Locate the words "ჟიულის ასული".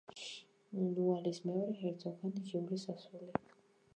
2.47-3.29